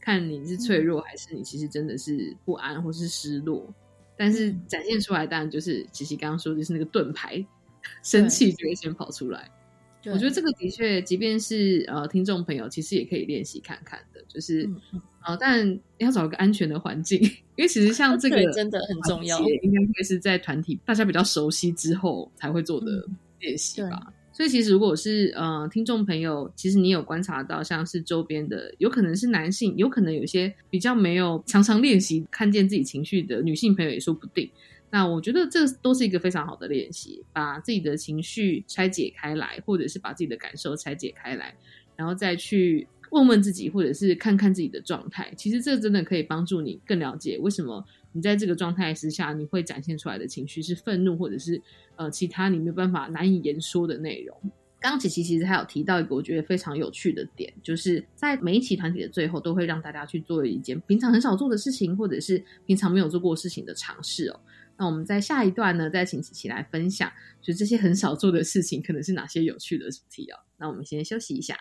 [0.00, 3.68] 看你是脆弱还是你其实真的是不安或是失落，
[4.16, 7.44] 但是展现出来当然就是琪琪刚刚说就是那个盾牌，
[8.02, 9.50] 生气就会先跑出来。
[10.04, 14.70] 我觉得这个的确，即便是呃听众朋友，其实也可以练习看看的，就是
[15.26, 17.20] 呃，但要找一个安全的环境，
[17.56, 23.04] 因为其实像 这个真的很重要，应该会是在团体大家比较熟悉之后才会做的
[23.40, 24.12] 练习吧。
[24.36, 34.50] 所以其实如果是呃听众朋友，其实你有观察到，像是周边的，有可能是男性，有可能有些比较没有常常练习看见自己情绪的女性朋友，也说不定。
[34.90, 41.56] 那我觉得这都是一个非常好的练习，把自己的情绪拆解开来，或者是把自己的感受拆解开来，
[41.96, 45.32] 然后再去问问自己，或者是看看自己的状态。
[45.34, 47.82] 其实这真的可以帮助你更了解为什么
[48.16, 51.60] 你在这个状态之下，你会展现出来的情绪是愤怒，或者是
[51.96, 54.34] 呃其他你没有办法难以言说的内容。
[54.80, 64.40] 刚刚琪琪其实还有提到一个我觉得非常有趣的点，就是在每一期团体的最后，都会让大家去做一件平常很少做的事情，或者是平常没有做过事情的尝试哦。
[64.78, 67.12] 那我们在下一段呢，再请琪琪来分享，
[67.42, 70.38] 就这些很少做的事情，可能是哪些有趣的主题哦。
[70.56, 71.58] 那我们先休息一下。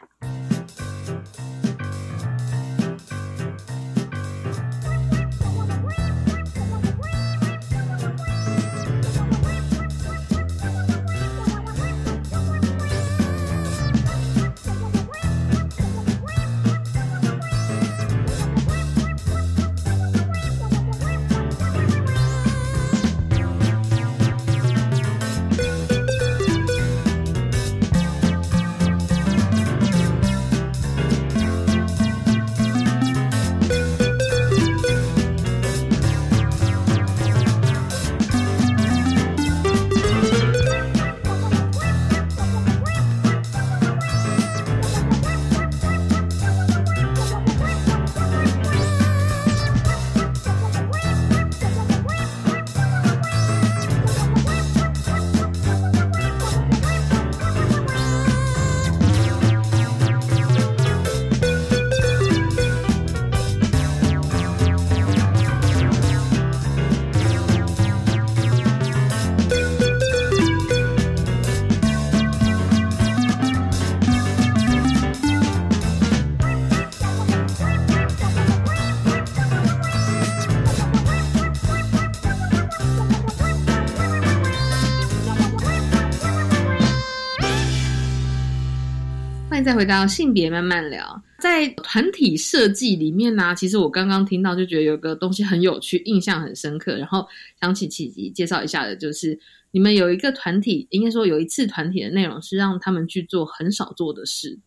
[89.75, 97.27] 回到性别慢慢聊，在团体设计里面呢、其实我刚刚听到就觉得有个东西很有趣，印象很深刻，然后
[97.59, 99.37] 想起契机介绍一下的，就是
[99.71, 104.57] 你们有一个团体，应该说有一次团体的内容是让他们去做很少做的事，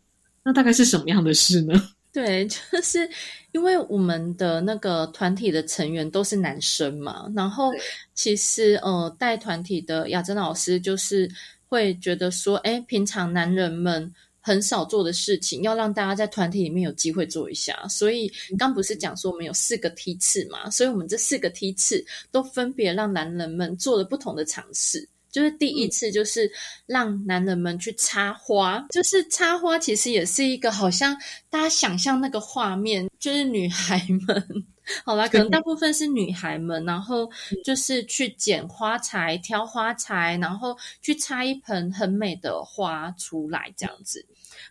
[0.44, 1.74] 那大概是什么样的事呢？
[2.12, 3.08] 对， 就是
[3.52, 7.70] 因为我们的那个团体的成员都是男生嘛，然后
[8.14, 11.30] 其实呃带团体的雅珍老师就是
[11.68, 14.10] 会觉得说，哎，平常男人们
[14.48, 17.86] 很少做的事情，要让大家在团体里面有机会做一下。
[17.86, 25.06] 所以刚不是讲说我们有四个梯次嘛，所以我们这四个梯次都分别让男人们做了不同的尝试。
[25.30, 26.50] 就是第一次，就是
[26.86, 31.14] 让男人们去插花，就是插花，其实也是一个好像
[31.50, 34.64] 大家想象那个画面，就是女孩们，
[35.04, 37.30] 好啦，可能大部分是女孩们，然后
[37.62, 44.24] 就是去捡花材、挑花材，然后去插一盆很美的花出来，这样子。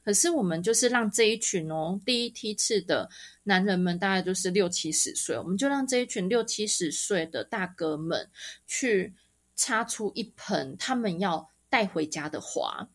[0.07, 3.09] 可是我们就是让这一群哦，第一梯次的
[3.43, 8.29] 男人们大概就是六七十岁，我们就让这一群六七十岁的大哥们
[8.65, 9.13] 去。
[9.59, 12.87] 插出一盆他们要带回家的花，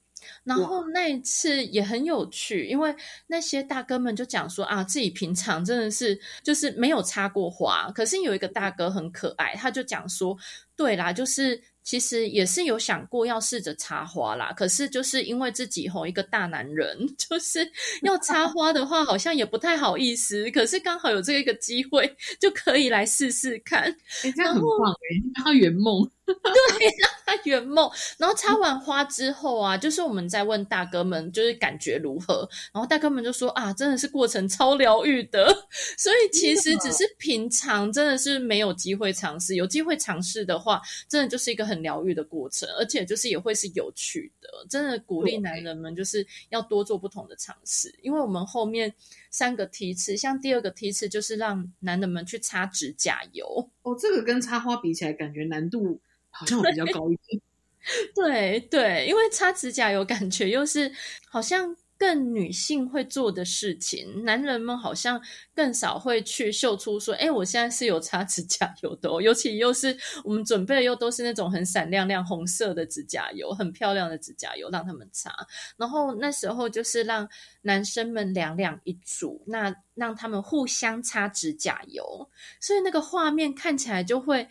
[0.45, 2.95] 然后那一次也很有趣，因为
[3.27, 10.39] 那些大哥们就讲说啊，自己平常真的是就是没有插过花，可是有一个大哥很可爱，他就讲说，
[10.77, 17.71] 对啦，就是其实也是有想过要试着插花啦，可是就是因为自己吼一个大男人， 就是
[18.03, 23.83] 要插花的话，好像也不太好意思，可是刚好有这个机会，就可以来试试看，
[24.23, 26.09] 哎，这样很棒哎，让他圆梦。
[26.25, 27.91] 对，让他圆梦。
[28.17, 32.49] 然后插完花之后啊，就是我们在问大哥们，就是感觉如何？
[32.73, 35.45] 然后大哥们就说啊，真的是过程超疗愈的。
[35.99, 40.72] 所以其实只是平常真的是没有机会尝试，有机会尝试的话，
[41.09, 44.49] 真的就是一个很疗愈的过程，而且就是也会是有趣的。
[44.69, 48.95] 真的鼓励男人们就是要多做不同的尝试，因为我们后面
[49.31, 53.71] 三个梯次，像第二个梯次就是让男人们去擦指甲油。
[53.83, 56.01] 哦，这个跟插花比起来，感觉难度。
[56.35, 57.43] 好像比较高一点，
[58.17, 60.91] 对对，因为擦指甲油感觉又是
[61.29, 65.23] 好像更女性会做的事情，男人们好像
[65.55, 75.33] 更少会去秀出说，哎，我现在是有擦指甲油的，哦，尤其又是我们准备的又都是那种很闪亮亮红色的指甲油，很漂亮的指甲油让他们擦，
[75.77, 77.29] 然后那时候就是让
[77.61, 82.29] 男生们两两一组，那让他们互相擦指甲油，
[82.59, 84.49] 所以那个画面看起来就会。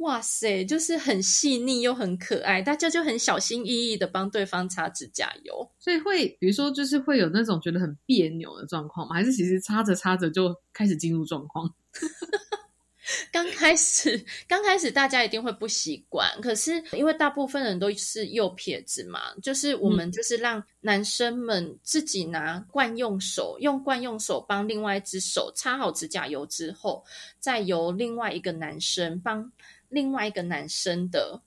[0.00, 9.14] 哇塞，就是很细腻又很可爱，大家就很小心翼翼的帮对方擦指甲油，所以会比如说就是会有那种觉得很别扭的状况吗？
[9.14, 11.70] 还是其实擦着擦着就开始进入状况？
[13.30, 27.04] 刚开始，刚开始大家一定会不习惯，可是因为大部分人都是右撇子嘛，就是我们就是让男生们自己拿惯用手，用惯用手帮另外一只手擦好指甲油之后，
[27.38, 29.52] 再由另外一个男生帮。
[29.90, 31.42] 另外一个男生的，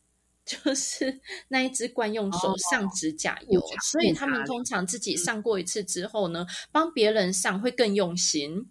[0.45, 1.19] 就是
[1.49, 8.69] 那一只惯用手上指甲油，所以他们通常自己上过一次之后呢，帮别人上会更用心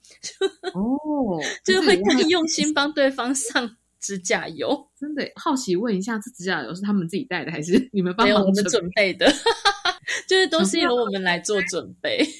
[0.75, 4.89] 哦，就是会更用心帮对方上指甲油。
[4.99, 9.33] 真的好奇问一下，这指甲油是他们自己带的，还是你们帮我们准备的？
[10.29, 12.19] 就是都是由我们来做准备。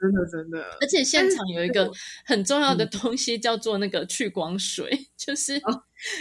[0.00, 1.92] 真的真的，而且现场有一个
[2.24, 5.60] 很重要的东西叫做那个去光水，就是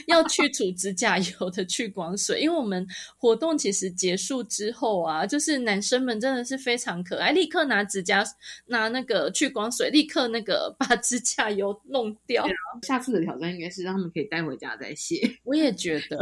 [0.07, 2.39] 要去除指甲油的去光水。
[2.41, 2.85] 因为我们
[3.17, 8.23] 活动其实结束之后啊，就是男生们真的是非常可爱，立刻拿指甲
[8.67, 12.45] 拿那个去光水，立刻那个把指甲油弄掉。
[12.83, 15.19] 下次的挑战应该是让他们可以带回家再卸。
[15.43, 16.17] 我也觉得，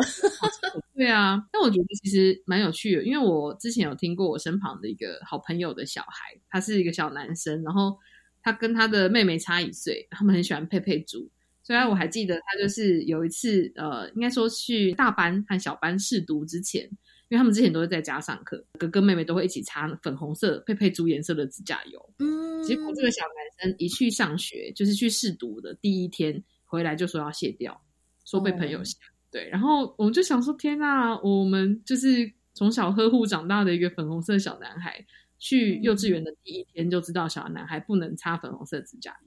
[0.95, 1.41] 对啊。
[1.51, 7.61] 但我觉得其实蛮有趣的，因为我之前有听过我身旁的一个好朋友的小孩，他是一个小男生。
[7.63, 7.97] 然后
[8.41, 11.29] 他跟他的妹妹差一岁，他们很喜欢佩佩猪。
[11.67, 16.83] 虽然我还记得他就是有一次，呃，应该说去大班和小班试读之前，
[17.27, 22.13] 因为他们之前都是在家上课，哥哥妹妹都会一起擦粉红色佩佩猪颜色的指甲油。
[22.19, 27.77] 嗯，结果这个小男生一去上学，就是去试读的第一天回来就说要卸掉，
[28.23, 28.97] 说被朋友吓。
[29.29, 35.05] 对，然后我们就想说，天呐，我们就是从小呵护长大的一个粉红色小男孩。
[35.39, 39.15] 去幼稚园的第一天就知道小男孩不能擦粉红色指甲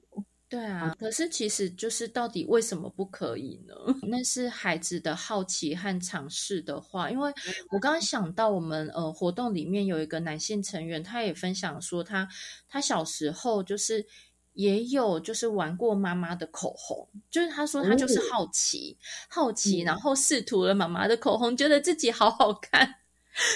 [0.51, 3.73] 对啊，可是其实就是到底为什么不可以呢？
[4.05, 7.31] 那是孩子的好奇和尝试的话，因为
[7.69, 12.27] 我刚刚想到我们呃活动里面有一个男性成员，他也分享说他
[12.67, 14.05] 他小时候就是
[14.51, 18.97] 也有就是玩过妈妈的口红，就是他说他就是好奇
[19.29, 22.95] 好奇，然后试涂了妈妈的口红，觉得自己好好看。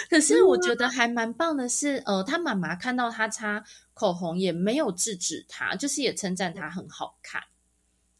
[0.10, 3.64] 可是我觉得还蛮棒的是，呃，他妈妈看到他擦
[3.94, 7.42] 口红也没有制止他，就是也称赞他很好看。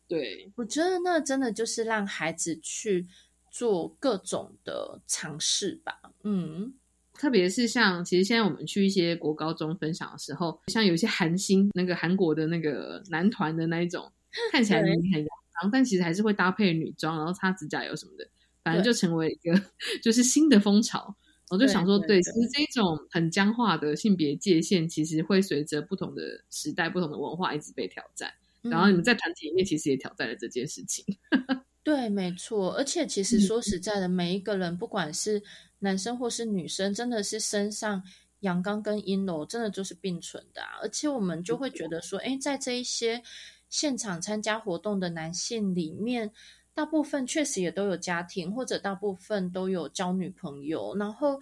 [0.08, 3.08] 对，我觉得那真的就是让孩子去
[3.50, 6.00] 做各种的尝试吧。
[6.24, 6.74] 嗯，
[7.14, 14.12] 特别是像其实现在我们去一些国高中分享的时候，像有一些韩星那个韩国的那个男团的那一种，
[14.52, 15.28] 看起来很阳
[15.62, 18.28] 刚，但其实还是会搭配女装，然后擦指甲油什么的，
[18.64, 19.60] 反正就成为一个
[20.04, 21.16] 就是新的风潮。
[21.50, 28.34] 我就想说，对，其实这种很僵化的性别界限，其实会随着不同的时代、不同的文化一直被挑战。
[28.64, 31.06] 然后你们在团体里面其实也挑战了这件事情。
[31.84, 32.74] 对，没错。
[32.74, 35.44] 而且其实说实在的，每一个人不管是
[35.80, 38.02] 男生或是女生，真的是身上
[38.40, 40.64] 阳刚跟阴柔真的就是并存的。
[40.82, 43.22] 而且我们就会觉得说，哎，在这一些
[43.70, 46.32] 现场参加活动的男性里面。
[46.76, 50.94] 大部分确实也都有家庭，或者大部分都有交女朋友。
[50.98, 51.40] 然后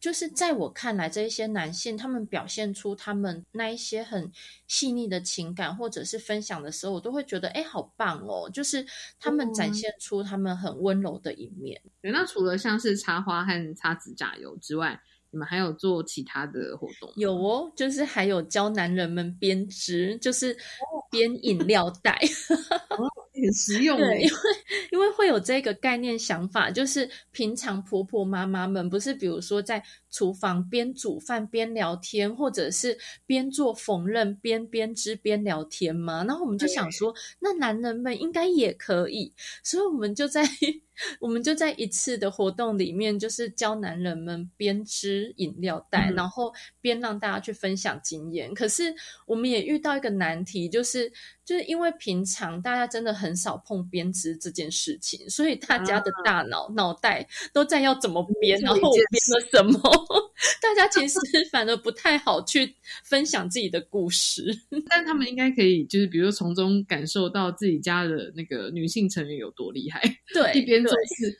[0.00, 4.30] 就是在我看来，这一些男性他们表现出他们那一些很
[4.66, 8.50] 细腻的情感，或者是分享的时候，我都会觉得哎，好棒哦！
[8.52, 8.84] 就是
[9.20, 11.80] 他们展现出他们很温柔的一面。
[12.00, 15.00] 对，那除了像是插花和擦指甲油之外，
[15.32, 17.10] 你们还有做其他的活动？
[17.16, 20.56] 有哦，就是还有教男人们编织，就是
[21.10, 22.20] 编饮料袋。
[23.34, 24.36] 很实用，对，因为
[24.92, 36.22] 因为会有这个概念想法，就是平常婆婆妈妈们不是，比如说在厨房边煮饭边聊天，或者是边做缝纫边编织边聊天吗？
[36.28, 39.32] 然后我们就想说，那男人们应该也可以，
[39.64, 40.46] 所以我们就在。
[41.20, 48.52] 我们就在一次的活动里面，就是教男人们编织饮料袋，然后边让大家去分享经验。
[48.54, 48.94] 可是
[49.26, 51.12] 我们也遇到一个难题，就是
[51.44, 59.80] 就是因为平常大家真的很少碰编织这件事情，所以大家的大脑脑袋都在要怎么编，然后我编了什么，
[60.60, 61.18] 大家其实
[61.50, 64.56] 反而不太好去分享自己的故事。
[64.90, 70.02] 但他们应该可以，就是比如说从中感受到自己家的那个女性成员有多厉害，
[70.34, 70.82] 对，一边。
[70.82, 71.38] 做事，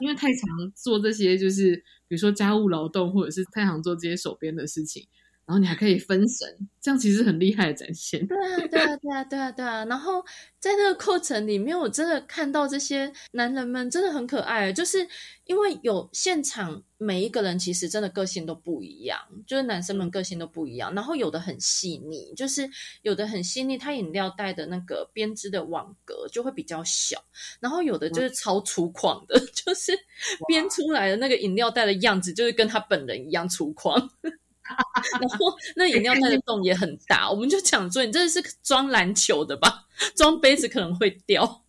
[0.00, 1.74] 因为太常做这些，就是
[2.06, 5.04] 比如说家务劳动，或者是太常做这些手边的事情，
[5.46, 6.48] 然后你还可以分神，
[6.80, 8.26] 这样其实很厉害的展现。
[8.26, 9.84] 对啊，对啊，对啊，对啊，对啊。
[9.84, 10.24] 然后
[10.58, 15.06] 在那个过程里面，我真的看到这些男人们真的很可爱，就是。
[15.46, 20.94] 因为有现场每一个人其实真的个性都不一样，就是男生们个性都不一样。
[20.94, 22.66] 然后有的很细腻，就是
[23.02, 27.22] 有的很细腻，他饮料袋的那个编织的网格就会比较小。
[27.60, 29.92] 然后有的就是超粗犷的， 就是
[30.48, 34.02] 编出来的那个饮料袋的样子，就是跟他本人一样粗犷。
[35.20, 39.86] 然后那饮料袋的洞也很大，我们就讲说，你这是装篮球的吧？
[40.16, 41.62] 装杯子可能会掉。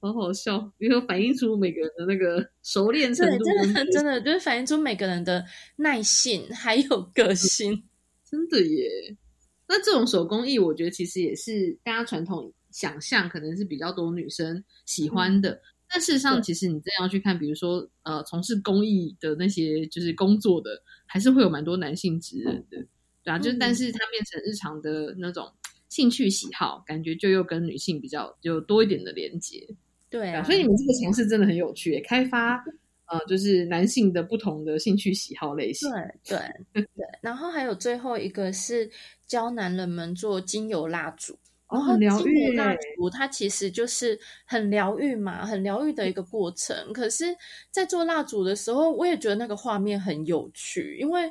[0.00, 5.44] 好好笑，因为反映出每个人的那个熟练程度，真的真的就是反映出每个人的
[5.76, 7.82] 耐性还有个性，
[8.28, 9.16] 真的耶。
[9.66, 15.60] 那这种手工艺，我觉得其实也是大家传统想象，可能是比较多女生喜欢的。
[15.88, 20.82] 但事实上，其实你真要去看，比如说呃，从事工艺的那些就是工作的，
[21.12, 22.78] 还是会有蛮多男性职人的，
[23.22, 23.38] 对啊。
[23.38, 25.52] 就是，但是它变成日常的那种。
[25.88, 29.68] 兴趣喜好，感觉就又跟女性比较有多一点的连接，
[30.08, 32.64] 对啊，所以你们这个尝试真的很有趣，开发
[33.04, 35.90] 呃，就是男性的不同的兴趣喜好类型，
[36.24, 36.38] 对
[36.72, 37.04] 对对。
[37.20, 38.90] 然后还有最后一个是
[39.26, 41.38] 教男人们做精油蜡烛，
[41.72, 42.54] 哦，很疗愈。
[42.54, 46.92] 蜡烛它其实就是很疗愈嘛，很疗愈的一个过程。
[46.92, 47.34] 可是，
[47.70, 51.30] 在做蜡烛的时候，我也觉得那个画面很有趣，因为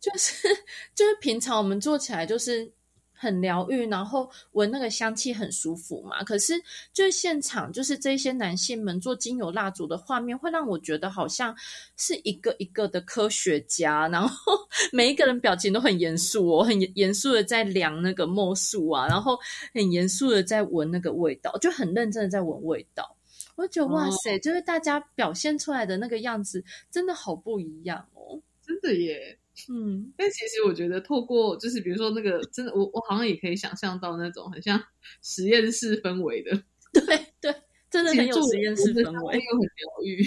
[0.00, 0.48] 就是
[0.94, 2.75] 就是平常我们做起来就是。
[3.16, 6.22] 很疗愈，然后闻那个香气很舒服嘛。
[6.22, 6.54] 可是
[6.92, 11.56] 就是现场，就是这些男性们做精油蜡烛的画面，会让我觉得好像
[11.96, 14.52] 是一个一个的科学家，然后
[14.92, 19.38] 每一个人表情都很严肃哦，很严肃的在量那个墨数啊，然后
[19.74, 23.16] 很严肃的在闻那个味道，就很认真的在闻味道。
[23.56, 29.38] 我觉得哇塞，就是大家表现出来的那个样子，真的好不一样哦，真的耶。
[29.70, 34.80] 嗯，但其实我觉得透过就是比如说那个真的，我我好像也可以想象到那种很像
[35.22, 36.50] 实验室氛围的，
[36.92, 37.54] 对对，
[37.90, 40.26] 真的很有实验室氛围，又很疗愈，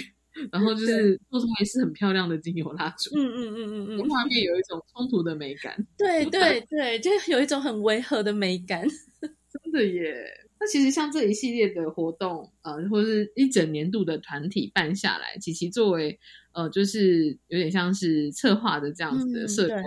[0.52, 8.86] 然后就是做出来是很漂亮的精油蜡烛，嗯嗯嗯嗯嗯，画面有一种冲突的美感， 对对对，就有一种很违和的美感，
[9.20, 10.24] 真的耶。
[10.60, 16.20] 那其实像这一系列的活动，呃，或者是一整年度的团体办下来，琪琪作为。
[16.52, 19.84] 呃，就是有点像是策划的这样子的社团，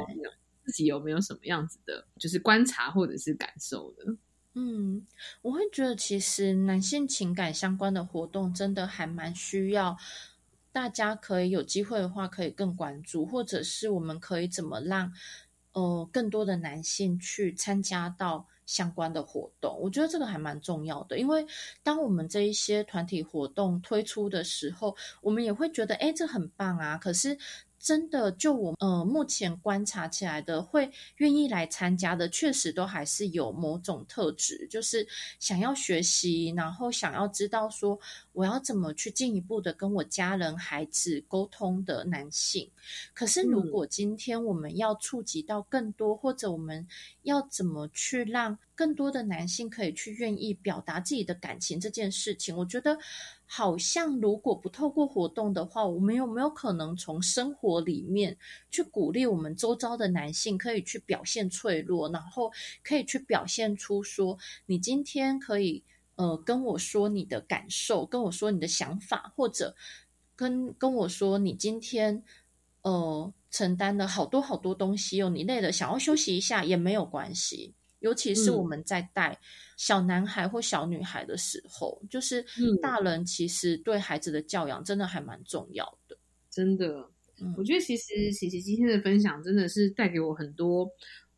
[0.64, 4.16] 自己有没有什么样子的，就是观察或者是感受的？
[4.54, 5.06] 嗯，
[5.42, 9.98] 我会觉得其实男性情感相关的活动真的还蛮需要
[10.72, 15.12] 大家可以有机会的话，可以更关注，或者是我们可以怎么让
[15.74, 19.78] 呃更多的男性去参加到相关的活动？
[19.80, 21.46] 我觉得这个还蛮重要的，因为
[21.82, 26.98] 当我们这一些团体活动推出的时候，我们也会觉得，哎，这很棒啊！
[26.98, 27.38] 可是。
[27.86, 35.06] 真的，就我呃目前观察起来的，会愿意来参加的，确实都还是有某种特质，就是
[35.38, 38.00] 想要学习，然后想要知道说
[38.34, 42.70] 我要怎么去进一步的跟我家人、孩子沟通的男性。
[43.14, 46.86] 可是，如果今天我们要触及到更多，或者我们
[47.22, 52.98] 要怎么去让更多的男性可以去愿意表达自己的感情这件事情，我觉得。
[53.46, 58.36] 好像如果不透过活动的话，我们有没有可能从生活里面
[58.72, 62.52] 去鼓励我们周遭的男性，可以去表现脆弱，然后
[62.84, 65.84] 可以去表现出说，你今天可以
[66.16, 69.76] 呃跟我说你的感受，跟我说你的想法，或者
[70.36, 72.24] 跟跟我说你今天
[72.82, 77.74] 呃承担了好多好多东西哦，你累了想要休息一下也没有关系。
[78.00, 79.40] 尤其是我们在带
[79.78, 82.46] 小男孩或小女孩的时候，就是
[82.82, 86.18] 大人其实对孩子的教养真的还蛮重要的。
[86.50, 87.10] 真的，
[87.56, 90.86] 我觉得其实琪琪今天的分享真的是带给我很多，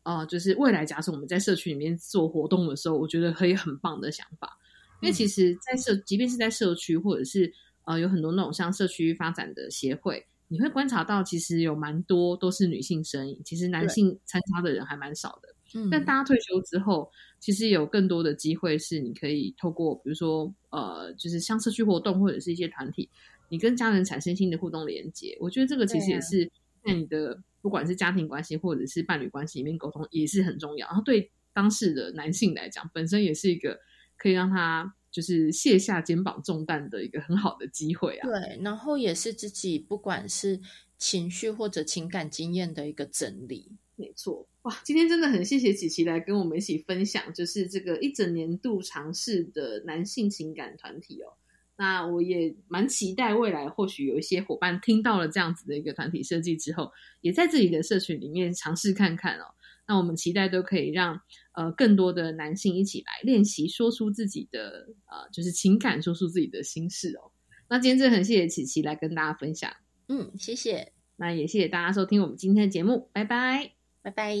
[0.02, 4.58] 呃，就是未来假设我们在社区里面做活动的时候，我觉得可以很棒的想法。
[5.00, 7.52] 因为其实，在社，即便是在社区，或者是
[7.84, 15.48] 呃，有很多那种像社区发展的协会，你会观察到，其实有蛮多都是女性身影，其实男性参加的人还蛮少的。
[15.74, 23.10] 嗯但大家退休之后，其实有更多的机会是你可以透过，比如说呃，就是像社区活动或者是一些团体，
[23.50, 25.36] 你跟家人产生新的互动连接。
[25.40, 26.50] 我觉得这个其实也是
[26.84, 30.86] 在你的不管是家庭关系或者是伴侣关系里面沟通也是很重要。
[30.86, 33.78] 然后对当事的男性来讲，本身也是一个
[34.16, 38.28] 可以让他就是卸下肩膀重担的一个很好的机会啊。
[38.28, 40.60] 对，然后也是自己不管是
[40.98, 43.72] 情绪或者情感经验的一个整理。
[43.96, 44.46] 没错。
[44.62, 51.32] 哇，今天真的很谢谢琪琪来跟我们一起分享，就是这个一整年度尝试的男性情感团体哦。
[51.78, 56.90] 那我也蛮期待未来，或许有一些伙伴听到了这样子的一个团体设计之后，
[57.20, 59.54] 也在自己的社群里面尝试看看哦。
[59.86, 61.20] 那我们期待都可以让
[61.56, 67.32] 呃更多的男性一起来练习说出自己的呃就是情感，说出自己的心事哦。
[67.68, 69.72] 那今天真的很谢谢琪琪来跟大家分享，
[70.08, 70.92] 嗯，谢谢。
[71.16, 73.72] 那也谢谢大家收听我们今天的节目，拜拜。
[74.02, 74.36] 拜拜。